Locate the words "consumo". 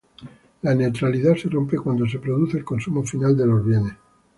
2.65-3.03